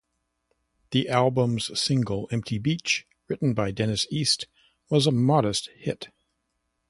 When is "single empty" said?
1.79-2.57